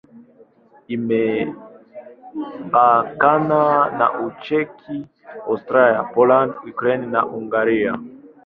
Imepakana 0.95 3.61
na 3.97 4.07
Ucheki, 4.25 4.95
Austria, 5.51 5.99
Poland, 6.13 6.51
Ukraine 6.71 7.05
na 7.13 7.21
Hungaria. 7.33 7.91